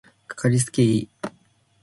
[0.27, 1.07] かかりつけ医